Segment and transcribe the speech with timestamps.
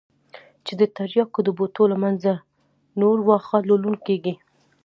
[0.65, 2.31] چې د ترياکو د بوټو له منځه
[2.99, 4.33] نور واښه للون کېږي.